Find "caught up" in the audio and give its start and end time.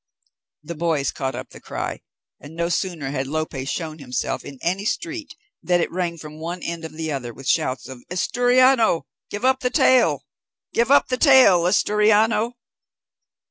1.11-1.51